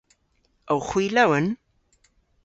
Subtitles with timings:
[0.73, 1.47] Owgh hwi lowen?